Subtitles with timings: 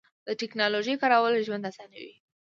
[0.27, 2.13] د تکنالوژۍ کارول ژوند اسانوي.